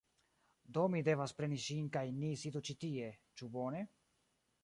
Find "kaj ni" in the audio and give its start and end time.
1.97-2.31